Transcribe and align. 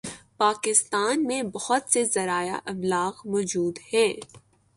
پاکستان 0.37 1.23
میں 1.23 1.41
بہت 1.43 1.91
سے 1.91 2.03
ذرائع 2.05 2.57
ابلاغ 2.65 3.21
موجود 3.25 3.79
ہیں 3.93 4.13